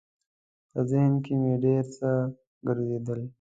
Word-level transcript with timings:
په 0.71 0.79
ذهن 0.89 1.13
کې 1.23 1.33
مې 1.41 1.53
ډېر 1.65 1.83
څه 1.95 2.09
ګرځېدل. 2.67 3.21